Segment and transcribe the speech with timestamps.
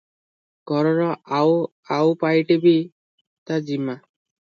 [0.71, 1.09] ଘରର
[1.41, 1.53] ଆଉ
[1.99, 2.75] ଆଉ ପାଇଟି ବି
[3.49, 4.01] ତା ଜିମା।